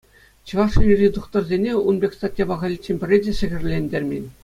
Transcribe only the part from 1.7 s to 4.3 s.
ун пек статьяпа халиччен пӗрре те сехӗрлентермен.